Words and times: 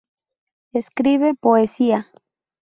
Escribe 0.79 1.35
poesía. 1.35 1.99